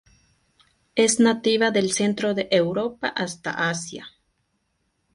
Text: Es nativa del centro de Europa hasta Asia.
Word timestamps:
Es 0.95 1.19
nativa 1.19 1.69
del 1.69 1.91
centro 1.93 2.33
de 2.33 2.47
Europa 2.49 3.07
hasta 3.07 3.69
Asia. 3.69 4.07